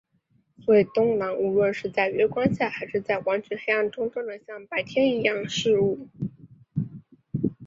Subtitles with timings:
[0.65, 6.07] 所以冬狼无论是在月光下还是在完全黑暗中都能像白天一样视物。